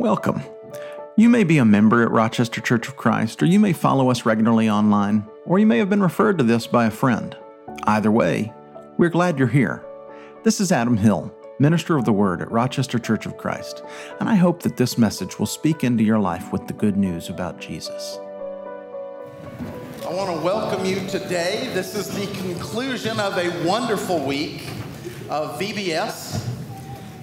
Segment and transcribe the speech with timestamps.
[0.00, 0.40] Welcome.
[1.18, 4.24] You may be a member at Rochester Church of Christ, or you may follow us
[4.24, 7.36] regularly online, or you may have been referred to this by a friend.
[7.82, 8.50] Either way,
[8.96, 9.84] we're glad you're here.
[10.42, 13.82] This is Adam Hill, minister of the Word at Rochester Church of Christ,
[14.20, 17.28] and I hope that this message will speak into your life with the good news
[17.28, 18.18] about Jesus.
[20.08, 21.70] I want to welcome you today.
[21.74, 24.62] This is the conclusion of a wonderful week
[25.28, 26.49] of VBS.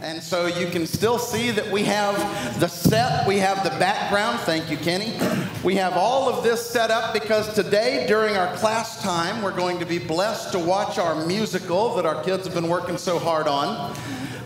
[0.02, 2.16] And so you can still see that we have
[2.60, 4.40] the set, we have the background.
[4.42, 5.18] Thank you, Kenny.
[5.64, 9.80] We have all of this set up because today, during our class time, we're going
[9.80, 13.48] to be blessed to watch our musical that our kids have been working so hard
[13.48, 13.96] on.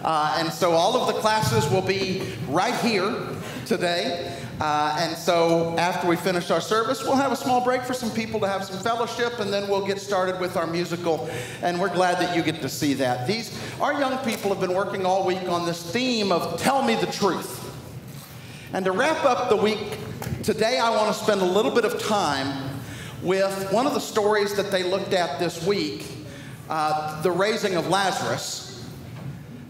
[0.04, 3.14] Uh, and so all of the classes will be right here
[3.66, 4.41] today.
[4.62, 8.12] Uh, and so after we finish our service, we'll have a small break for some
[8.12, 11.28] people to have some fellowship, and then we'll get started with our musical.
[11.64, 13.26] And we're glad that you get to see that.
[13.26, 16.94] These, our young people have been working all week on this theme of tell me
[16.94, 17.58] the truth.
[18.72, 19.98] And to wrap up the week,
[20.44, 22.70] today I want to spend a little bit of time
[23.24, 26.06] with one of the stories that they looked at this week
[26.70, 28.71] uh, the raising of Lazarus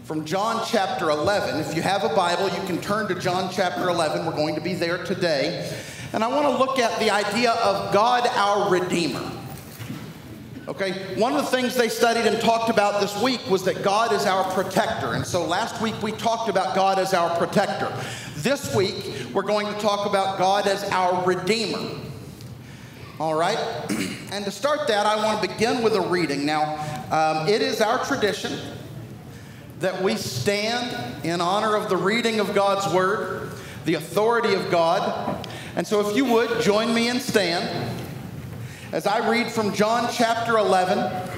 [0.04, 1.60] from John chapter 11.
[1.60, 4.26] If you have a Bible, you can turn to John chapter 11.
[4.26, 5.72] We're going to be there today.
[6.12, 9.30] And I want to look at the idea of God our Redeemer.
[10.66, 14.12] Okay, one of the things they studied and talked about this week was that God
[14.12, 15.14] is our protector.
[15.14, 17.92] And so last week we talked about God as our protector.
[18.36, 18.94] This week
[19.32, 21.98] we're going to talk about God as our Redeemer.
[23.20, 23.58] All right,
[24.32, 26.44] and to start that, I want to begin with a reading.
[26.44, 26.74] Now,
[27.12, 28.58] um, it is our tradition
[29.82, 33.50] that we stand in honor of the reading of God's word,
[33.84, 35.46] the authority of God.
[35.74, 37.90] And so, if you would, join me and stand
[38.92, 41.28] as I read from John chapter 11,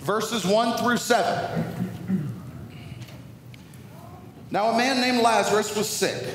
[0.00, 2.32] verses 1 through 7.
[4.50, 6.26] Now, a man named Lazarus was sick.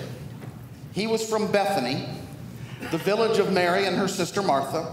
[0.93, 2.07] He was from Bethany,
[2.91, 4.89] the village of Mary and her sister Martha.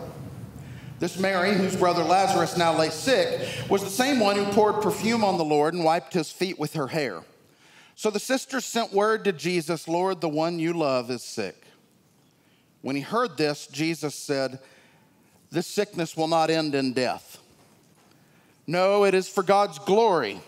[1.04, 5.22] This Mary, whose brother Lazarus now lay sick, was the same one who poured perfume
[5.22, 7.24] on the Lord and wiped his feet with her hair.
[7.94, 11.66] So the sisters sent word to Jesus, Lord, the one you love is sick.
[12.80, 14.60] When he heard this, Jesus said,
[15.50, 17.36] This sickness will not end in death.
[18.66, 20.40] No, it is for God's glory,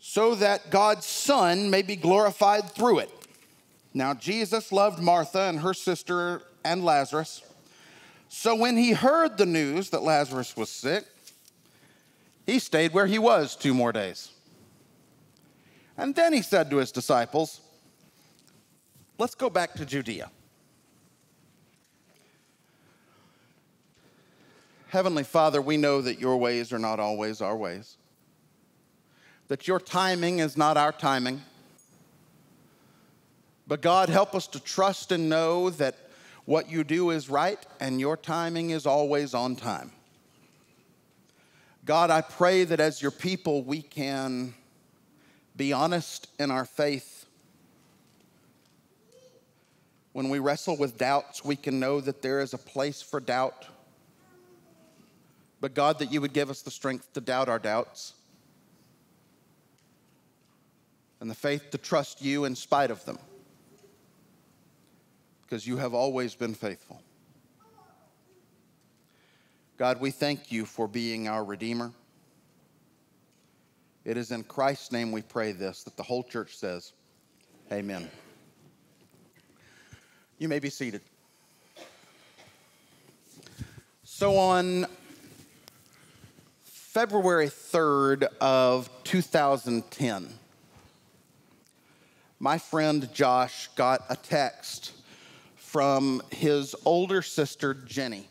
[0.00, 3.10] so that God's Son may be glorified through it.
[3.92, 7.42] Now, Jesus loved Martha and her sister and Lazarus.
[8.32, 11.04] So when he heard the news that Lazarus was sick,
[12.46, 14.30] he stayed where he was two more days.
[15.98, 17.60] And then he said to his disciples,
[19.18, 20.30] Let's go back to Judea.
[24.88, 27.96] Heavenly Father, we know that your ways are not always our ways,
[29.48, 31.42] that your timing is not our timing.
[33.66, 36.09] But God, help us to trust and know that
[36.50, 39.92] what you do is right, and your timing is always on time.
[41.84, 44.52] God, I pray that as your people, we can
[45.54, 47.26] be honest in our faith.
[50.12, 53.68] When we wrestle with doubts, we can know that there is a place for doubt.
[55.60, 58.14] But God, that you would give us the strength to doubt our doubts
[61.20, 63.20] and the faith to trust you in spite of them
[65.50, 67.02] because you have always been faithful.
[69.76, 71.90] God, we thank you for being our Redeemer.
[74.04, 76.92] It is in Christ's name we pray this that the whole church says,
[77.72, 78.08] Amen.
[80.38, 81.00] You may be seated.
[84.04, 84.86] So on
[86.62, 90.28] February 3rd of 2010,
[92.38, 94.92] my friend Josh got a text
[95.70, 98.26] from his older sister, Jenny.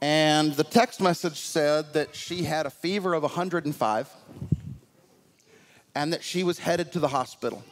[0.00, 4.10] And the text message said that she had a fever of 105
[5.94, 7.62] and that she was headed to the hospital.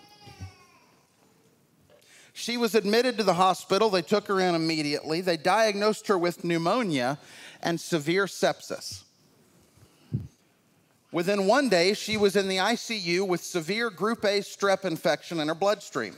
[2.35, 3.89] She was admitted to the hospital.
[3.89, 5.23] They took her in immediately.
[5.23, 7.19] They diagnosed her with pneumonia
[7.63, 9.05] and severe sepsis.
[11.13, 15.49] Within one day, she was in the ICU with severe group A strep infection in
[15.49, 16.17] her bloodstream.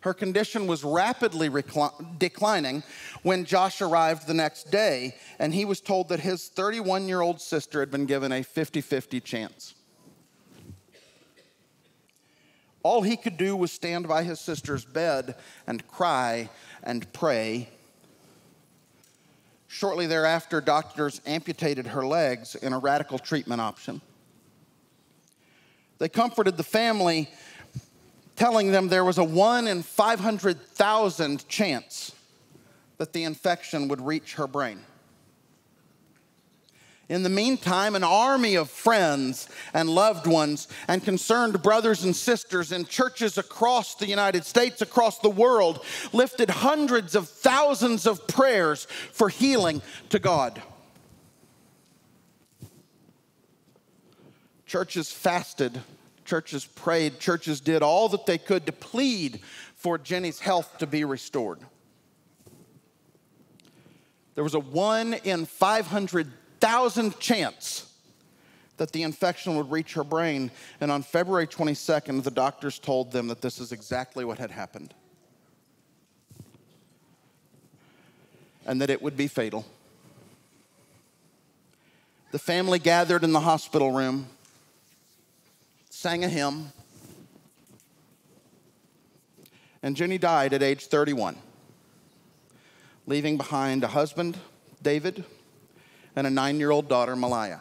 [0.00, 2.82] Her condition was rapidly recli- declining
[3.22, 7.40] when Josh arrived the next day, and he was told that his 31 year old
[7.40, 9.74] sister had been given a 50 50 chance.
[12.82, 15.34] All he could do was stand by his sister's bed
[15.66, 16.48] and cry
[16.82, 17.68] and pray.
[19.68, 24.00] Shortly thereafter, doctors amputated her legs in a radical treatment option.
[25.98, 27.28] They comforted the family
[28.40, 32.12] telling them there was a one in 500,000 chance
[32.96, 34.80] that the infection would reach her brain.
[37.10, 42.72] In the meantime, an army of friends and loved ones and concerned brothers and sisters
[42.72, 45.84] in churches across the United States, across the world,
[46.14, 50.62] lifted hundreds of thousands of prayers for healing to God.
[54.64, 55.82] Churches fasted,
[56.30, 59.40] churches prayed, churches did all that they could to plead
[59.74, 61.58] for Jenny's health to be restored.
[64.36, 67.92] There was a one in 500 thousand chance
[68.76, 70.50] that the infection would reach her brain.
[70.80, 74.94] And on February 22nd, the doctors told them that this is exactly what had happened
[78.66, 79.66] and that it would be fatal.
[82.30, 84.28] The family gathered in the hospital room,
[86.00, 86.72] sang a hymn,
[89.82, 91.36] and Jenny died at age 31,
[93.06, 94.38] leaving behind a husband,
[94.82, 95.26] David,
[96.16, 97.60] and a nine year old daughter, Malaya.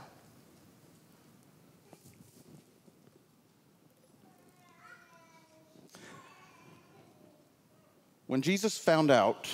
[8.28, 9.50] When Jesus found out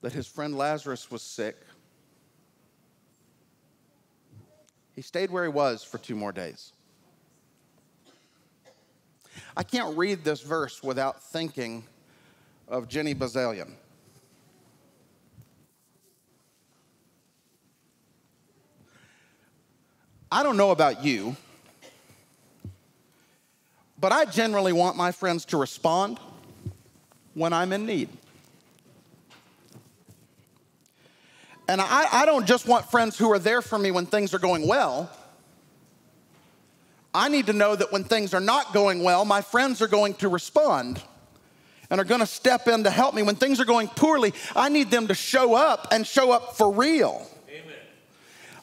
[0.00, 1.58] that his friend Lazarus was sick,
[4.94, 6.72] he stayed where he was for two more days.
[9.56, 11.84] I can't read this verse without thinking
[12.68, 13.72] of Jenny Bazalian.
[20.30, 21.36] I don't know about you,
[24.00, 26.18] but I generally want my friends to respond
[27.34, 28.08] when I'm in need.
[31.72, 34.38] And I, I, don't just want friends who are there for me when things are
[34.38, 35.10] going well.
[37.14, 40.12] I need to know that when things are not going well, my friends are going
[40.16, 41.02] to respond
[41.88, 43.22] and are going to step in to help me.
[43.22, 46.70] When things are going poorly, I need them to show up and show up for
[46.70, 47.26] real.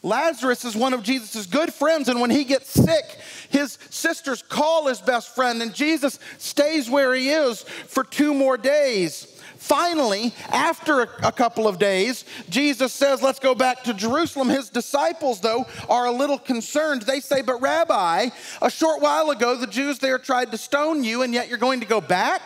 [0.03, 3.05] Lazarus is one of Jesus' good friends, and when he gets sick,
[3.49, 8.55] his sisters call his best friend, and Jesus stays where he is for two more
[8.55, 9.38] days.
[9.59, 14.47] Finally, after a, couple of days, Jesus says, Let's go back to Jerusalem.
[14.47, 17.01] His disciples, though, are a little concerned.
[17.01, 18.29] They say, But Rabbi,
[18.61, 21.81] a short while ago, the Jews there tried to stone you, and yet you're going
[21.81, 22.41] to go back?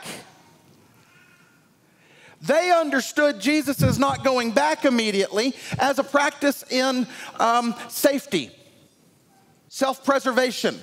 [2.42, 7.06] They understood Jesus is not going back immediately as a practice in
[7.40, 8.50] um, safety,
[9.70, 10.80] self preservation.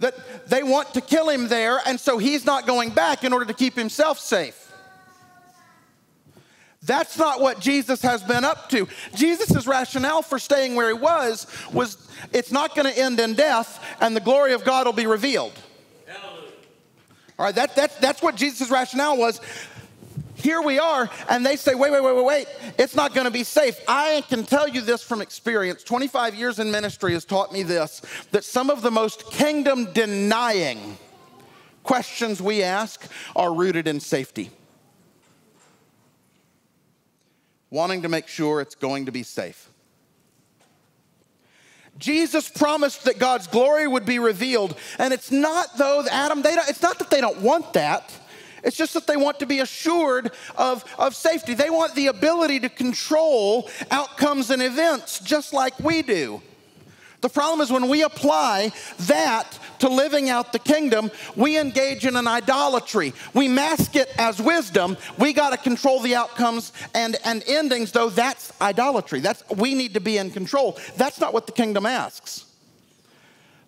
[0.00, 3.46] That they want to kill him there, and so he's not going back in order
[3.46, 4.64] to keep himself safe.
[6.82, 8.86] That's not what Jesus has been up to.
[9.14, 13.84] Jesus' rationale for staying where he was was it's not going to end in death,
[14.00, 15.52] and the glory of God will be revealed.
[17.38, 19.40] All right, that, that, that's what Jesus' rationale was.
[20.38, 22.48] Here we are, and they say, wait, wait, wait, wait, wait,
[22.78, 23.78] it's not gonna be safe.
[23.88, 25.82] I can tell you this from experience.
[25.82, 30.96] 25 years in ministry has taught me this that some of the most kingdom denying
[31.82, 34.50] questions we ask are rooted in safety.
[37.70, 39.68] Wanting to make sure it's going to be safe.
[41.98, 44.76] Jesus promised that God's glory would be revealed.
[44.98, 48.12] And it's not, though, Adam, they don't, it's not that they don't want that.
[48.64, 51.54] It's just that they want to be assured of, of safety.
[51.54, 56.42] They want the ability to control outcomes and events just like we do.
[57.20, 62.14] The problem is when we apply that to living out the kingdom, we engage in
[62.14, 63.12] an idolatry.
[63.34, 64.96] We mask it as wisdom.
[65.18, 69.18] We got to control the outcomes and, and endings, though that's idolatry.
[69.18, 70.78] That's we need to be in control.
[70.96, 72.44] That's not what the kingdom asks.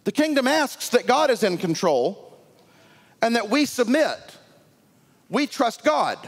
[0.05, 2.39] The kingdom asks that God is in control
[3.21, 4.39] and that we submit.
[5.31, 6.19] We trust God.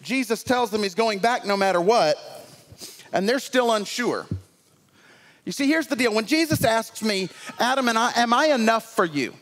[0.00, 2.16] Jesus tells them he's going back no matter what
[3.14, 4.26] and they're still unsure.
[5.44, 6.12] You see, here's the deal.
[6.12, 9.34] When Jesus asks me, Adam and I, am I enough for you?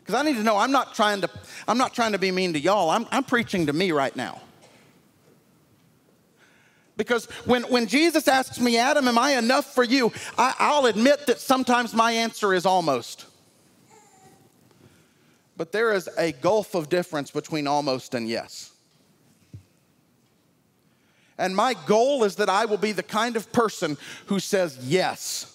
[0.00, 1.30] Because I need to know I'm not trying to,
[1.66, 2.90] I'm not trying to be mean to y'all.
[2.90, 4.42] I'm, I'm preaching to me right now.
[6.96, 10.12] Because when, when Jesus asks me, Adam, am I enough for you?
[10.38, 13.26] I, I'll admit that sometimes my answer is almost.
[15.56, 18.72] But there is a gulf of difference between almost and yes.
[21.36, 23.96] And my goal is that I will be the kind of person
[24.26, 25.50] who says yes.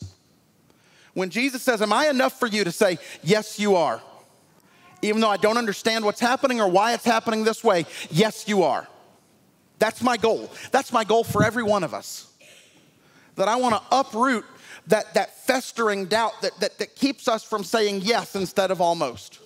[1.13, 4.01] When Jesus says, Am I enough for you to say, Yes, you are?
[5.01, 8.63] Even though I don't understand what's happening or why it's happening this way, yes, you
[8.63, 8.87] are.
[9.79, 10.51] That's my goal.
[10.71, 12.31] That's my goal for every one of us.
[13.35, 14.45] that I want to uproot
[14.87, 19.39] that, that festering doubt that, that, that keeps us from saying yes instead of almost.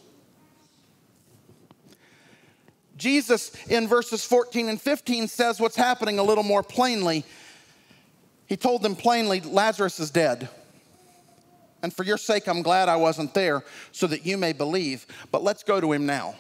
[2.98, 7.26] Jesus in verses 14 and 15 says what's happening a little more plainly.
[8.48, 10.50] He told them plainly, Lazarus is dead.
[11.82, 15.06] And for your sake, I'm glad I wasn't there so that you may believe.
[15.32, 16.36] But let's go to him now.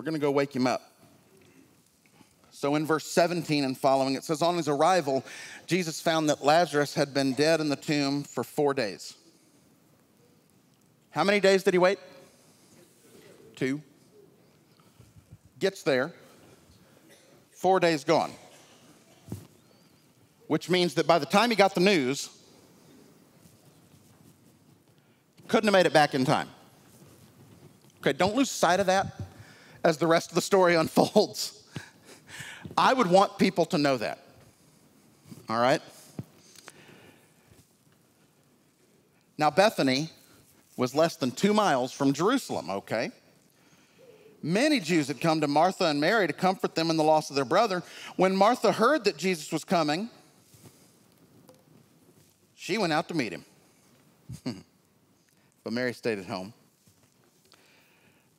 [0.00, 0.80] We're going to go wake him up.
[2.52, 5.22] So in verse 17 and following, it says, On his arrival,
[5.66, 9.12] Jesus found that Lazarus had been dead in the tomb for four days.
[11.10, 11.98] How many days did he wait?
[13.56, 13.82] Two.
[15.58, 16.14] Gets there,
[17.50, 18.32] four days gone.
[20.46, 22.30] Which means that by the time he got the news,
[25.46, 26.48] couldn't have made it back in time.
[27.98, 29.19] Okay, don't lose sight of that
[29.84, 31.62] as the rest of the story unfolds.
[32.76, 34.24] I would want people to know that.
[35.48, 35.80] All right?
[39.38, 40.10] Now, Bethany
[40.76, 43.10] was less than two miles from Jerusalem, okay?
[44.42, 47.36] Many Jews had come to Martha and Mary to comfort them in the loss of
[47.36, 47.82] their brother.
[48.16, 50.08] When Martha heard that Jesus was coming,
[52.54, 53.44] she went out to meet him.
[55.64, 56.52] but Mary stayed at home.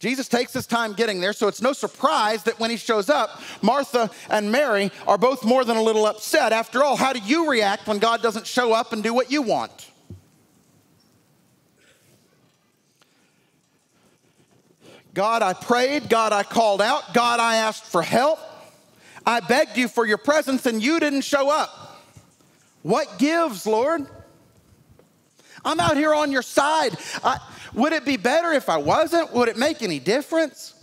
[0.02, 3.40] Jesus takes his time getting there, so it's no surprise that when he shows up,
[3.62, 6.52] Martha and Mary are both more than a little upset.
[6.52, 9.44] After all, how do you react when God doesn't show up and do what you
[9.44, 9.92] want?
[15.14, 16.10] God, I prayed.
[16.10, 17.14] God, I called out.
[17.14, 18.40] God, I asked for help.
[19.24, 22.02] I begged you for your presence and you didn't show up.
[22.82, 24.08] What gives, Lord?
[25.64, 26.98] I'm out here on your side.
[27.24, 27.38] I,
[27.74, 29.34] would it be better if I wasn't?
[29.34, 30.76] Would it make any difference?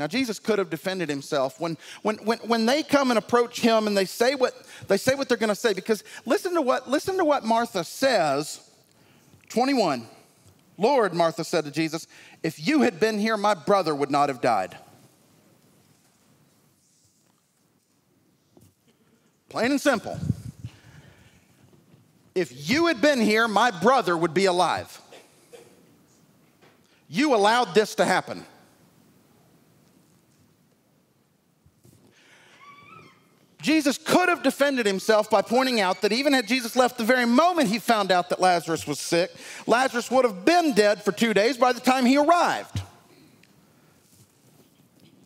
[0.00, 1.60] Now, Jesus could have defended himself.
[1.60, 4.54] When, when, when, when they come and approach him and they say what,
[4.88, 7.84] they say what they're going to say, because listen to, what, listen to what Martha
[7.84, 8.66] says
[9.50, 10.06] 21.
[10.78, 12.06] Lord, Martha said to Jesus,
[12.42, 14.78] if you had been here, my brother would not have died.
[19.50, 20.18] Plain and simple.
[22.34, 25.00] If you had been here, my brother would be alive.
[27.08, 28.44] You allowed this to happen.
[33.60, 37.26] Jesus could have defended himself by pointing out that even had Jesus left the very
[37.26, 39.30] moment he found out that Lazarus was sick,
[39.66, 42.80] Lazarus would have been dead for two days by the time he arrived.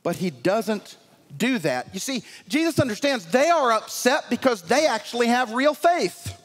[0.02, 0.96] But he doesn't
[1.36, 1.94] do that.
[1.94, 6.36] You see, Jesus understands they are upset because they actually have real faith.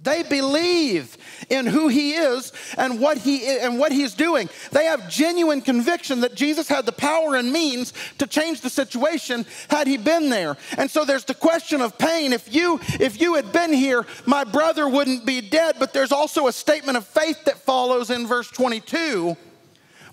[0.00, 1.16] They believe
[1.50, 4.48] in who he is and what he and what he's doing.
[4.70, 9.44] They have genuine conviction that Jesus had the power and means to change the situation
[9.68, 10.56] had he been there.
[10.76, 12.32] And so there's the question of pain.
[12.32, 16.46] If you if you had been here, my brother wouldn't be dead, but there's also
[16.46, 19.36] a statement of faith that follows in verse 22.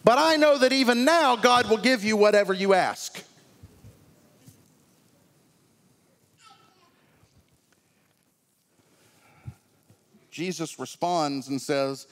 [0.03, 3.23] But I know that even now God will give you whatever you ask.
[10.35, 12.07] Jesus responds and says,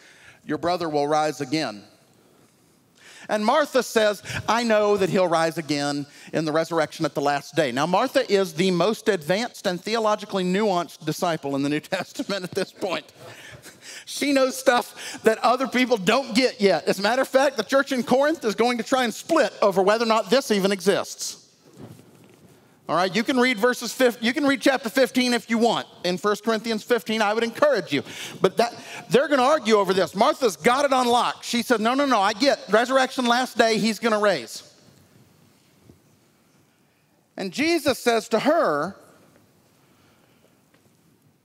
[0.46, 1.84] Your brother will rise again.
[3.28, 7.54] And Martha says, I know that he'll rise again in the resurrection at the last
[7.54, 7.74] day.
[7.74, 12.52] Now, Martha is the most advanced and theologically nuanced disciple in the New Testament at
[12.52, 13.12] this point.
[14.06, 16.86] She knows stuff that other people don't get yet.
[16.86, 19.52] As a matter of fact, the church in Corinth is going to try and split
[19.62, 21.43] over whether or not this even exists.
[22.90, 25.88] All right, you can read verses 15, you can read chapter 15 if you want
[26.04, 27.22] in 1 Corinthians 15.
[27.22, 28.04] I would encourage you.
[28.42, 28.74] But that
[29.10, 30.14] they're going to argue over this.
[30.16, 31.44] Martha's got it on lock.
[31.44, 34.70] She said, "No, no, no, I get resurrection last day, he's going to raise."
[37.38, 38.96] And Jesus says to her,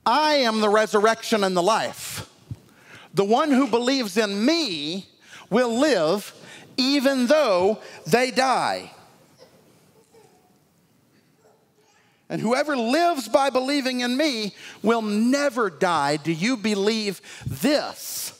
[0.05, 2.29] I am the resurrection and the life.
[3.13, 5.07] The one who believes in me
[5.49, 6.33] will live
[6.77, 8.91] even though they die.
[12.29, 16.17] And whoever lives by believing in me will never die.
[16.17, 18.39] Do you believe this?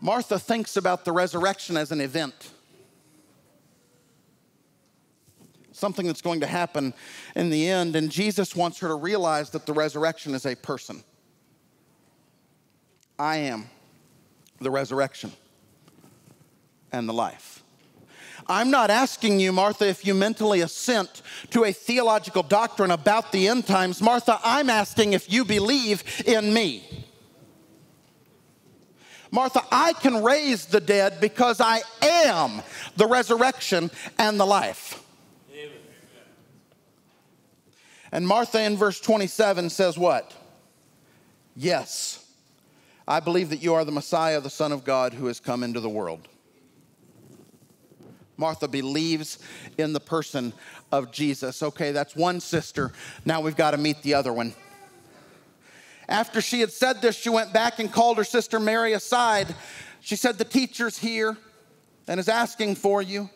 [0.00, 2.50] Martha thinks about the resurrection as an event,
[5.72, 6.94] something that's going to happen
[7.34, 11.02] in the end, and Jesus wants her to realize that the resurrection is a person.
[13.18, 13.68] I am
[14.60, 15.32] the resurrection
[16.92, 17.57] and the life.
[18.48, 23.46] I'm not asking you, Martha, if you mentally assent to a theological doctrine about the
[23.48, 24.00] end times.
[24.00, 27.06] Martha, I'm asking if you believe in me.
[29.30, 32.62] Martha, I can raise the dead because I am
[32.96, 35.02] the resurrection and the life.
[35.52, 35.70] Amen.
[38.10, 40.34] And Martha in verse 27 says, What?
[41.54, 42.24] Yes,
[43.06, 45.80] I believe that you are the Messiah, the Son of God, who has come into
[45.80, 46.28] the world.
[48.38, 49.38] Martha believes
[49.76, 50.52] in the person
[50.92, 51.62] of Jesus.
[51.62, 52.92] Okay, that's one sister.
[53.24, 54.54] Now we've got to meet the other one.
[56.08, 59.54] After she had said this, she went back and called her sister Mary aside.
[60.00, 61.36] She said, The teacher's here
[62.06, 63.28] and is asking for you.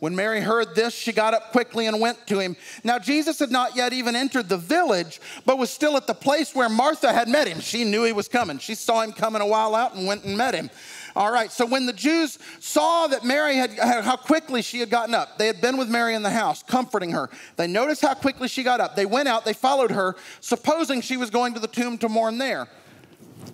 [0.00, 2.56] When Mary heard this, she got up quickly and went to him.
[2.82, 6.54] Now, Jesus had not yet even entered the village, but was still at the place
[6.54, 7.60] where Martha had met him.
[7.60, 8.58] She knew he was coming.
[8.58, 10.68] She saw him coming a while out and went and met him.
[11.16, 15.14] All right, so when the Jews saw that Mary had, how quickly she had gotten
[15.14, 17.30] up, they had been with Mary in the house, comforting her.
[17.56, 18.96] They noticed how quickly she got up.
[18.96, 22.38] They went out, they followed her, supposing she was going to the tomb to mourn
[22.38, 22.66] there.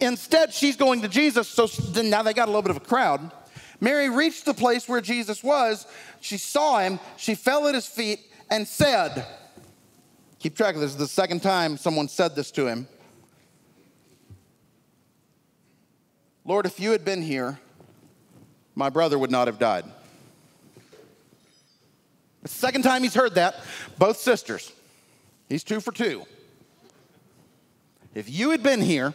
[0.00, 1.68] Instead, she's going to Jesus, so
[2.02, 3.30] now they got a little bit of a crowd.
[3.78, 5.86] Mary reached the place where Jesus was.
[6.20, 9.26] She saw him, she fell at his feet, and said,
[10.38, 12.88] Keep track of this, this is the second time someone said this to him.
[16.50, 17.60] Lord, if you had been here,
[18.74, 19.84] my brother would not have died.
[22.42, 23.54] The second time he's heard that,
[23.98, 24.72] both sisters.
[25.48, 26.24] He's two for two.
[28.16, 29.14] If you had been here,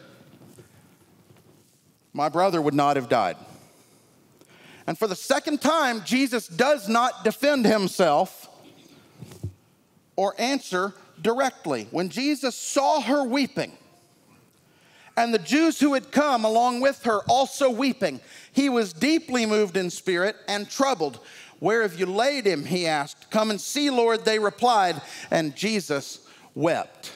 [2.13, 3.35] my brother would not have died.
[4.87, 8.47] And for the second time, Jesus does not defend himself
[10.15, 11.89] or answer directly.
[11.91, 13.73] When Jesus saw her weeping,
[15.17, 18.19] and the Jews who had come along with her also weeping.
[18.51, 21.19] He was deeply moved in spirit and troubled.
[21.59, 22.65] Where have you laid him?
[22.65, 23.31] He asked.
[23.31, 25.01] Come and see, Lord, they replied.
[25.31, 27.15] And Jesus wept.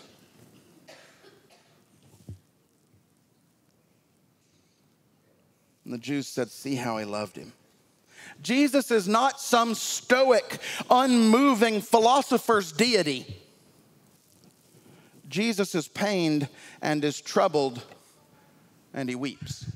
[5.84, 7.52] And the Jews said, See how he loved him.
[8.42, 10.60] Jesus is not some stoic,
[10.90, 13.26] unmoving philosopher's deity.
[15.30, 16.50] Jesus is pained
[16.82, 17.84] and is troubled
[18.94, 19.72] and he weeps.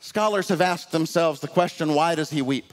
[0.00, 2.72] Scholars have asked themselves the question why does he weep?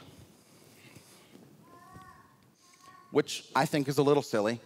[3.11, 4.61] Which I think is a little silly.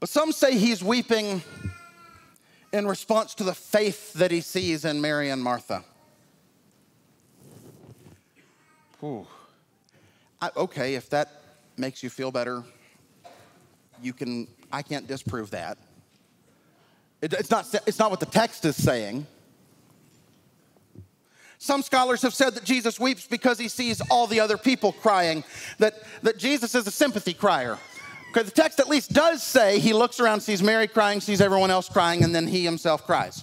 [0.00, 1.42] But some say he's weeping
[2.72, 5.84] in response to the faith that he sees in Mary and Martha.
[9.02, 9.26] Ooh.
[10.40, 11.42] I, okay, if that
[11.76, 12.62] makes you feel better,
[14.02, 15.78] you can, I can't disprove that.
[17.20, 19.26] It, it's, not, it's not what the text is saying.
[21.58, 25.42] Some scholars have said that Jesus weeps because he sees all the other people crying,
[25.78, 27.76] that, that Jesus is a sympathy crier.
[28.32, 31.72] Because the text at least does say he looks around, sees Mary crying, sees everyone
[31.72, 33.42] else crying, and then he himself cries.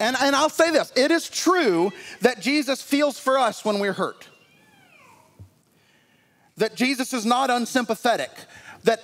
[0.00, 3.92] And, and I'll say this it is true that Jesus feels for us when we're
[3.92, 4.26] hurt
[6.60, 8.30] that Jesus is not unsympathetic,
[8.84, 9.00] that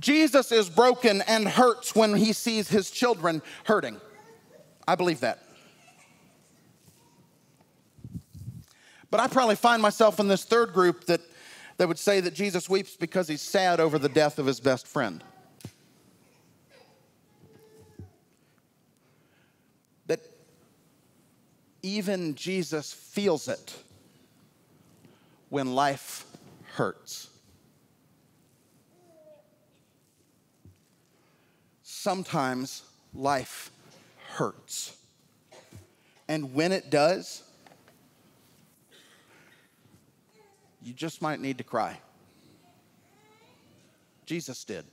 [0.00, 4.00] Jesus is broken and hurts when he sees his children hurting.
[4.88, 5.42] I believe that.
[9.10, 11.20] But I probably find myself in this third group that,
[11.76, 14.86] that would say that Jesus weeps because he's sad over the death of his best
[14.86, 15.22] friend.
[20.06, 20.20] That
[21.82, 23.76] even Jesus feels it
[25.50, 26.25] when life
[26.76, 27.30] hurts.
[31.82, 32.82] Sometimes
[33.14, 33.70] life
[34.28, 34.94] hurts.
[36.28, 37.42] And when it does,
[40.82, 41.98] you just might need to cry.
[44.26, 44.84] Jesus did.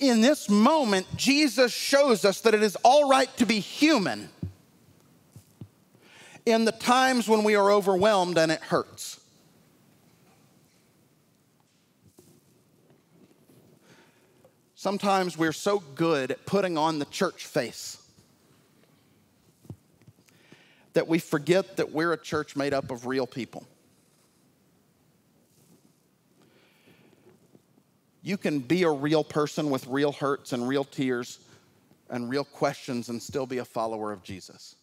[0.00, 4.28] In this moment, Jesus shows us that it is all right to be human
[6.44, 9.20] in the times when we are overwhelmed and it hurts.
[14.74, 17.98] Sometimes we're so good at putting on the church face
[20.94, 23.64] that we forget that we're a church made up of real people.
[28.22, 31.38] You can be a real person with real hurts and real tears
[32.10, 34.76] and real questions and still be a follower of Jesus.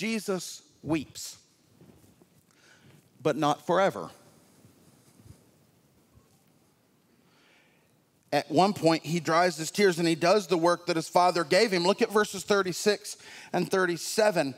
[0.00, 1.36] Jesus weeps,
[3.22, 4.08] but not forever.
[8.32, 11.44] At one point, he dries his tears and he does the work that his father
[11.44, 11.82] gave him.
[11.82, 13.18] Look at verses 36
[13.52, 14.54] and 37.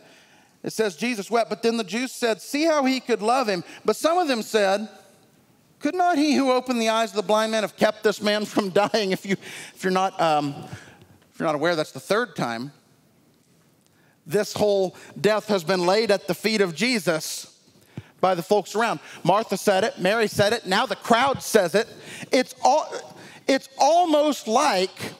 [0.62, 3.64] It says, Jesus wept, but then the Jews said, See how he could love him.
[3.84, 4.88] But some of them said,
[5.80, 8.44] Could not he who opened the eyes of the blind man have kept this man
[8.44, 9.10] from dying?
[9.10, 9.32] If, you,
[9.74, 10.54] if, you're, not, um,
[11.32, 12.70] if you're not aware, that's the third time
[14.26, 17.58] this whole death has been laid at the feet of Jesus
[18.20, 19.00] by the folks around.
[19.24, 21.88] Martha said it, Mary said it, now the crowd says it.
[22.30, 22.88] It's, all,
[23.48, 25.12] it's almost like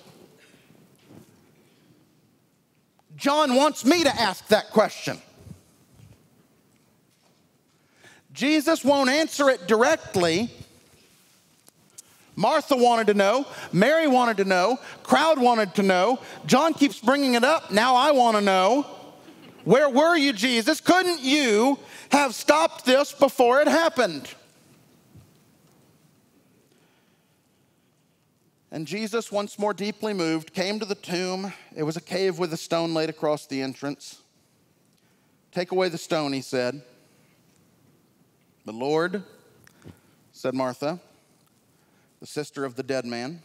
[3.16, 5.20] John wants me to ask that question.
[8.32, 10.50] Jesus won't answer it directly.
[12.42, 16.18] Martha wanted to know, Mary wanted to know, crowd wanted to know.
[16.44, 17.70] John keeps bringing it up.
[17.70, 18.84] Now I want to know.
[19.62, 20.80] Where were you, Jesus?
[20.80, 21.78] Couldn't you
[22.10, 24.28] have stopped this before it happened?
[28.72, 31.52] And Jesus, once more deeply moved, came to the tomb.
[31.76, 34.20] It was a cave with a stone laid across the entrance.
[35.52, 36.82] Take away the stone, he said.
[38.64, 39.22] The Lord,
[40.32, 40.98] said Martha,
[42.22, 43.42] the sister of the dead man,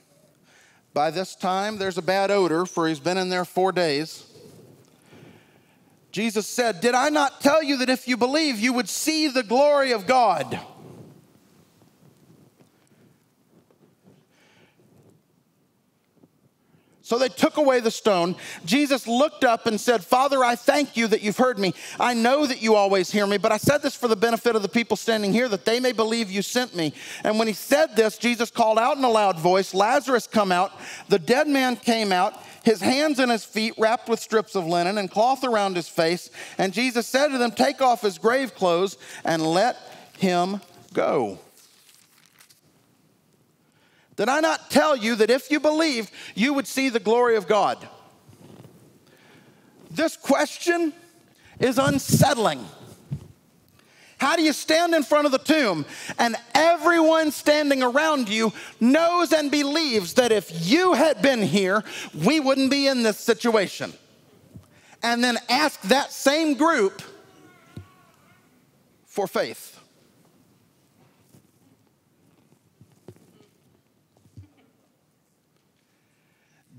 [0.93, 4.23] by this time there's a bad odor, for he's been in there four days.
[6.11, 9.41] Jesus said, Did I not tell you that if you believe, you would see the
[9.41, 10.59] glory of God?
[17.07, 18.35] So they took away the stone.
[18.65, 21.73] Jesus looked up and said, Father, I thank you that you've heard me.
[22.01, 24.61] I know that you always hear me, but I said this for the benefit of
[24.61, 26.93] the people standing here, that they may believe you sent me.
[27.23, 30.73] And when he said this, Jesus called out in a loud voice, Lazarus, come out.
[31.07, 32.33] The dead man came out,
[32.65, 36.29] his hands and his feet wrapped with strips of linen and cloth around his face.
[36.57, 39.77] And Jesus said to them, Take off his grave clothes and let
[40.17, 40.59] him
[40.93, 41.39] go.
[44.17, 47.47] Did I not tell you that if you believed, you would see the glory of
[47.47, 47.88] God?
[49.91, 50.91] This question
[51.60, 52.65] is unsettling.
[54.17, 55.86] How do you stand in front of the tomb
[56.17, 61.84] and everyone standing around you knows and believes that if you had been here,
[62.25, 63.93] we wouldn't be in this situation?
[65.03, 67.03] And then ask that same group
[69.06, 69.76] for faith.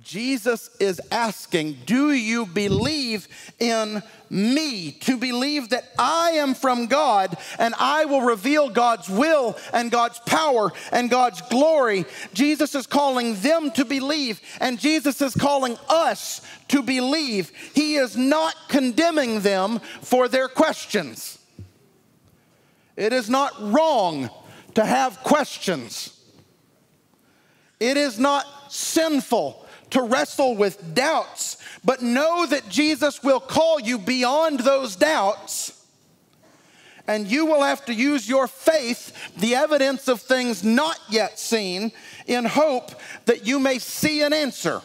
[0.02, 3.26] Jesus is asking, Do you believe
[3.58, 4.92] in me?
[4.92, 10.20] To believe that I am from God and I will reveal God's will and God's
[10.20, 12.04] power and God's glory.
[12.32, 17.50] Jesus is calling them to believe, and Jesus is calling us to believe.
[17.74, 21.38] He is not condemning them for their questions.
[22.96, 24.30] It is not wrong
[24.74, 26.14] to have questions,
[27.80, 33.98] it is not sinful to wrestle with doubts, but know that Jesus will call you
[33.98, 35.74] beyond those doubts.
[37.06, 41.90] And you will have to use your faith, the evidence of things not yet seen,
[42.26, 42.90] in hope
[43.24, 44.82] that you may see an answer.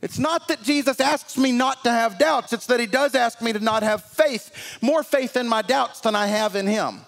[0.00, 3.40] It's not that Jesus asks me not to have doubts, it's that he does ask
[3.42, 7.00] me to not have faith, more faith in my doubts than I have in him.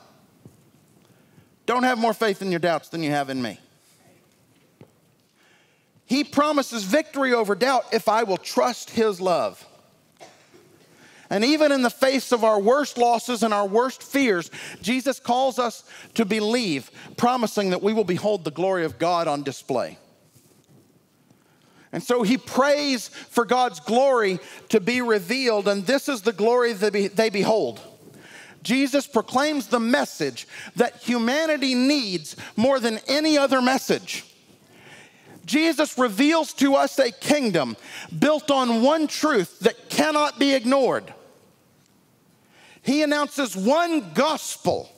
[1.66, 3.58] Don't have more faith in your doubts than you have in me.
[6.06, 9.64] He promises victory over doubt if I will trust His love.
[11.28, 15.58] And even in the face of our worst losses and our worst fears, Jesus calls
[15.58, 15.82] us
[16.14, 19.98] to believe, promising that we will behold the glory of God on display.
[21.90, 24.38] And so he prays for God's glory
[24.68, 27.80] to be revealed, and this is the glory that they behold.
[28.62, 34.24] Jesus proclaims the message that humanity needs more than any other message.
[35.46, 37.76] Jesus reveals to us a kingdom
[38.18, 41.14] built on one truth that cannot be ignored.
[42.82, 44.90] He announces one gospel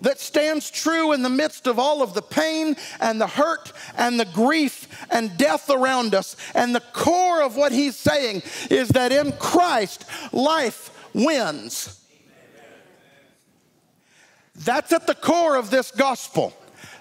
[0.00, 4.18] that stands true in the midst of all of the pain and the hurt and
[4.18, 6.36] the grief and death around us.
[6.54, 12.00] And the core of what he's saying is that in Christ, life wins.
[14.54, 16.52] That's at the core of this gospel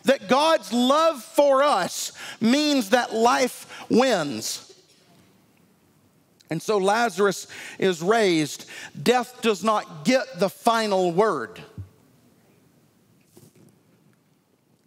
[0.03, 4.67] that God's love for us means that life wins.
[6.49, 7.47] And so Lazarus
[7.79, 8.65] is raised.
[9.01, 11.61] Death does not get the final word,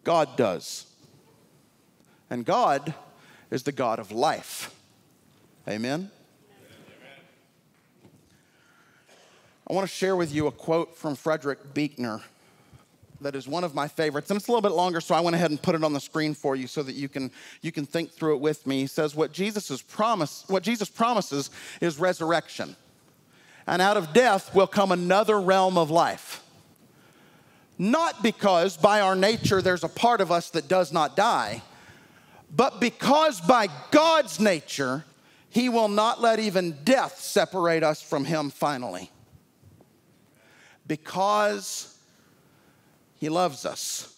[0.05, 0.87] God does.
[2.31, 2.95] And God
[3.51, 4.75] is the God of life.
[5.69, 6.11] Amen?
[9.67, 12.21] I want to share with you a quote from Frederick Buechner
[13.21, 15.37] that is one of my favorites, and it's a little bit longer, so I went
[15.37, 17.31] ahead and put it on the screen for you so that you can
[17.63, 18.81] you can think through it with me.
[18.81, 21.51] He says, "What Jesus is promise, what Jesus promises
[21.81, 22.77] is resurrection,
[23.67, 26.43] and out of death will come another realm of life."
[27.79, 31.63] Not because by our nature there's a part of us that does not die,
[32.55, 35.05] but because by God's nature
[35.51, 39.11] he will not let even death separate us from him finally.
[40.87, 41.94] Because
[43.25, 44.15] he loves us.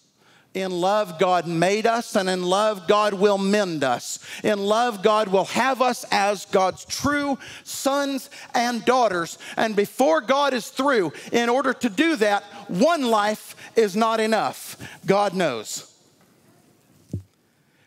[0.52, 4.18] In love, God made us, and in love, God will mend us.
[4.42, 9.38] In love, God will have us as God's true sons and daughters.
[9.56, 14.76] And before God is through, in order to do that, one life is not enough.
[15.06, 15.94] God knows.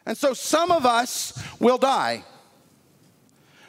[0.05, 2.23] And so some of us will die.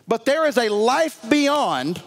[0.06, 2.00] But there is a life beyond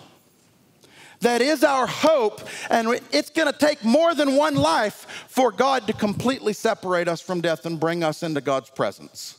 [1.23, 5.87] that is our hope, and it's going to take more than one life for God
[5.87, 9.37] to completely separate us from death and bring us into God's presence.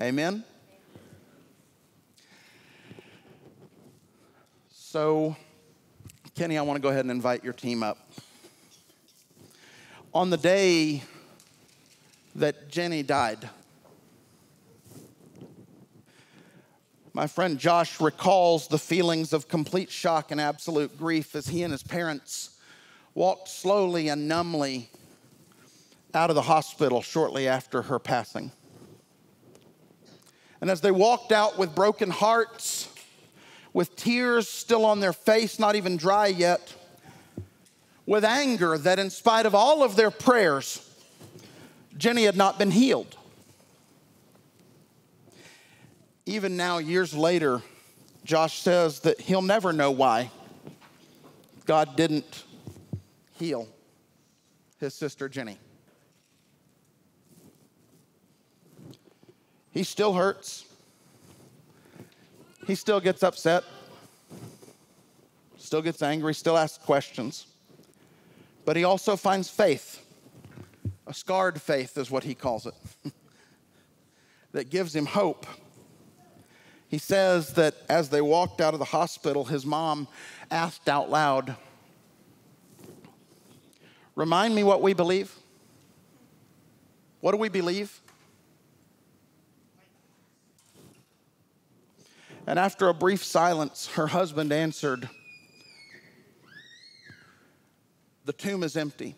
[0.00, 0.44] Amen?
[4.70, 5.36] So,
[6.34, 7.98] Kenny, I want to go ahead and invite your team up.
[10.12, 11.02] On the day
[12.34, 13.48] that Jenny died,
[17.16, 21.72] My friend Josh recalls the feelings of complete shock and absolute grief as he and
[21.72, 22.58] his parents
[23.14, 24.90] walked slowly and numbly
[26.12, 28.52] out of the hospital shortly after her passing.
[30.60, 32.86] And as they walked out with broken hearts,
[33.72, 36.74] with tears still on their face, not even dry yet,
[38.04, 40.86] with anger that, in spite of all of their prayers,
[41.96, 43.16] Jenny had not been healed
[46.26, 47.62] even now, years later,
[48.24, 50.32] Josh says that he'll never know why
[51.64, 52.44] God didn't
[53.38, 53.68] heal
[54.80, 55.56] his sister Jenny.
[59.70, 60.64] He still hurts.
[62.66, 63.62] He still gets upset,
[65.56, 67.46] still gets angry, still asks questions.
[68.64, 70.04] But he also finds faith.
[71.06, 72.74] A scarred faith is what he calls it,
[74.52, 75.46] that gives him hope
[76.88, 80.06] he says that as they walked out of the hospital, his mom
[80.50, 81.56] asked out loud,
[84.14, 85.34] Remind me what we believe.
[87.20, 88.00] What do we believe?
[92.46, 95.08] And after a brief silence, her husband answered,
[98.24, 99.16] The tomb is empty.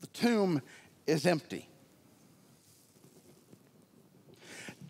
[0.00, 0.62] The tomb
[1.06, 1.68] is empty.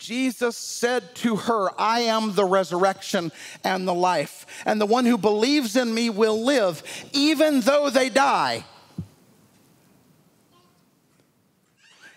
[0.04, 3.32] Jesus said to her, I am the resurrection
[3.64, 6.82] and the life, and the one who believes in me will live
[7.14, 8.64] even though they die.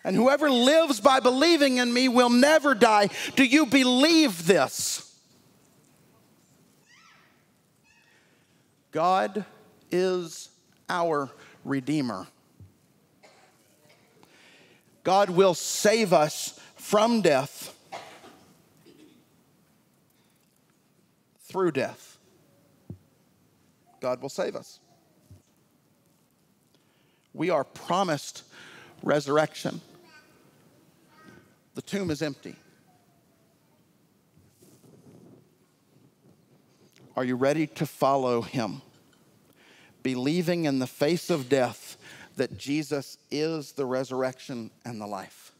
[0.03, 3.07] And whoever lives by believing in me will never die.
[3.37, 5.17] Do you believe this?
[8.91, 9.45] God
[9.91, 10.49] is
[10.89, 11.29] our
[11.63, 12.27] Redeemer.
[15.05, 17.75] God will save us from death
[21.57, 22.19] through death.
[23.99, 24.79] God will save us.
[27.33, 28.43] We are promised
[29.01, 29.81] resurrection.
[31.73, 32.55] The tomb is empty.
[37.15, 38.83] Are you ready to follow him?
[40.03, 41.97] Believing in the face of death
[42.35, 45.53] that Jesus is the resurrection and the life.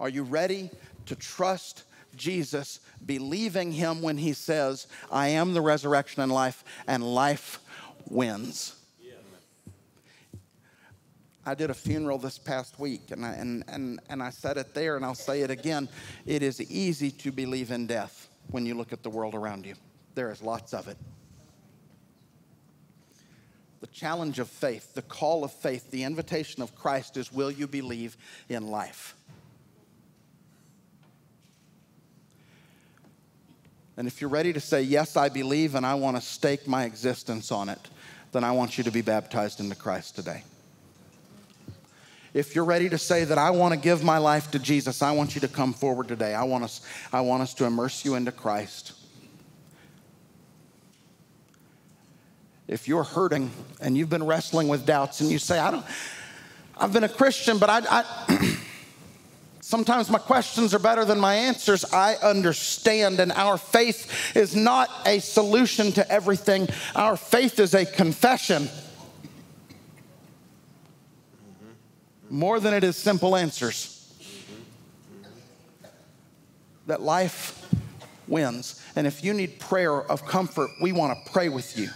[0.00, 0.70] Are you ready
[1.04, 1.84] to trust
[2.16, 7.60] Jesus, believing him when he says, I am the resurrection and life, and life
[8.08, 8.74] wins?
[11.48, 14.74] I did a funeral this past week, and I, and, and, and I said it
[14.74, 15.88] there, and I'll say it again.
[16.26, 19.74] It is easy to believe in death when you look at the world around you,
[20.14, 20.96] there is lots of it.
[23.80, 27.66] The challenge of faith, the call of faith, the invitation of Christ is will you
[27.66, 28.16] believe
[28.48, 29.14] in life?
[33.98, 36.84] And if you're ready to say, Yes, I believe, and I want to stake my
[36.84, 37.88] existence on it,
[38.30, 40.44] then I want you to be baptized into Christ today.
[42.32, 45.10] If you're ready to say that I want to give my life to Jesus, I
[45.10, 46.32] want you to come forward today.
[46.32, 46.80] I want us,
[47.12, 48.92] I want us to immerse you into Christ.
[52.68, 55.86] If you're hurting and you've been wrestling with doubts and you say, I don't,
[56.76, 58.58] I've been a Christian, but I, I
[59.68, 61.84] Sometimes my questions are better than my answers.
[61.92, 66.68] I understand, and our faith is not a solution to everything.
[66.96, 68.70] Our faith is a confession
[72.30, 74.10] more than it is simple answers.
[76.86, 77.68] That life
[78.26, 78.82] wins.
[78.96, 81.90] And if you need prayer of comfort, we want to pray with you.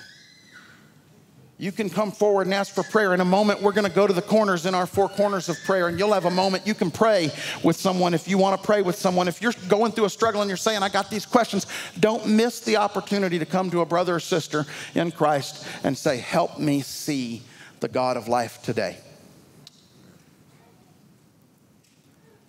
[1.62, 3.14] You can come forward and ask for prayer.
[3.14, 5.57] In a moment, we're going to go to the corners in our four corners of
[5.62, 7.31] prayer, and you'll have a moment you can pray
[7.62, 9.29] with someone if you want to pray with someone.
[9.29, 11.68] If you're going through a struggle and you're saying, I got these questions,
[12.01, 16.16] don't miss the opportunity to come to a brother or sister in Christ and say,
[16.16, 17.42] Help me see
[17.79, 18.96] the God of life today.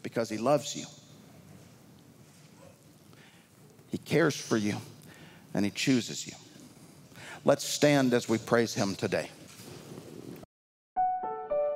[0.02, 0.88] Because he loves you,
[3.92, 4.78] he cares for you,
[5.54, 6.34] and he chooses you.
[7.46, 9.30] Let's stand as we praise him today.